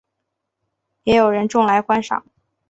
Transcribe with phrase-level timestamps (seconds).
[1.03, 2.25] 也有人种来观赏。